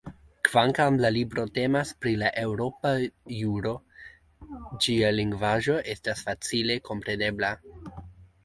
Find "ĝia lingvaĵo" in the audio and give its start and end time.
4.87-5.77